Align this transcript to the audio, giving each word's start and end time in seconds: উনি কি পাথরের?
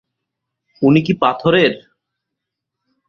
উনি 0.81 1.01
কি 1.05 1.13
পাথরের? 1.13 1.73